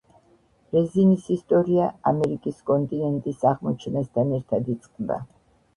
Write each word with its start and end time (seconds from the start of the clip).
რეზინის 0.75 1.27
ისტორია 1.35 1.91
ამერიკის 2.13 2.65
კონტინენტის 2.71 3.47
აღმოჩენასთან 3.53 4.37
ერთად 4.41 4.77
იწყება. 4.79 5.23